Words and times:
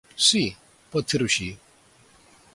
Sí, 0.27 0.41
pot 0.95 1.13
fer-ho 1.15 1.29
així. 1.33 1.51